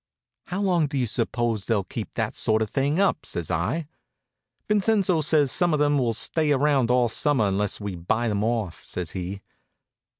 "How 0.47 0.63
long 0.63 0.87
do 0.87 0.97
you 0.97 1.05
suppose 1.05 1.67
they'll 1.67 1.83
keep 1.83 2.15
that 2.15 2.33
sort 2.33 2.63
of 2.63 2.71
thing 2.71 2.99
up?" 2.99 3.23
says 3.23 3.51
I. 3.51 3.87
"Vincenzo 4.67 5.21
says 5.21 5.51
some 5.51 5.73
of 5.73 5.79
them 5.79 5.99
will 5.99 6.15
stay 6.15 6.51
around 6.51 6.89
all 6.89 7.07
summer 7.07 7.47
unless 7.47 7.79
we 7.79 7.93
buy 7.93 8.27
them 8.27 8.43
off," 8.43 8.81
says 8.83 9.11
he. 9.11 9.43